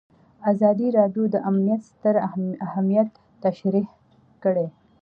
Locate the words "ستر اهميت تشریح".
1.91-3.87